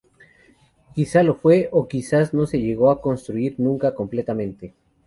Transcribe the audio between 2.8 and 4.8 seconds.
a construir nunca completamente.